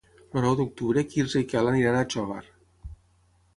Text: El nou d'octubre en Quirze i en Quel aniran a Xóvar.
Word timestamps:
El 0.37 0.43
nou 0.45 0.55
d'octubre 0.59 1.03
en 1.05 1.11
Quirze 1.11 1.37
i 1.43 1.45
en 1.47 1.53
Quel 1.53 1.71
aniran 1.73 1.99
a 1.99 2.03
Xóvar. 2.17 2.43